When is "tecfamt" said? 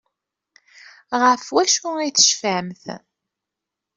2.11-2.85